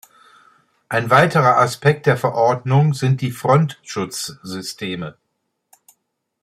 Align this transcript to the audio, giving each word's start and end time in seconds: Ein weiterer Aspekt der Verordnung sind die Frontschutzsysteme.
Ein 0.89 1.11
weiterer 1.11 1.57
Aspekt 1.57 2.07
der 2.07 2.17
Verordnung 2.17 2.95
sind 2.95 3.21
die 3.21 3.29
Frontschutzsysteme. 3.29 5.15